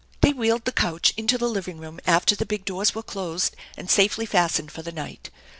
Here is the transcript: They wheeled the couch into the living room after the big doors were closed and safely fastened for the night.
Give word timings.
They 0.21 0.33
wheeled 0.33 0.65
the 0.65 0.71
couch 0.71 1.13
into 1.15 1.37
the 1.37 1.47
living 1.47 1.77
room 1.77 1.99
after 2.07 2.35
the 2.35 2.43
big 2.43 2.65
doors 2.65 2.95
were 2.95 3.03
closed 3.03 3.55
and 3.77 3.87
safely 3.87 4.25
fastened 4.25 4.71
for 4.71 4.81
the 4.81 4.91
night. 4.91 5.29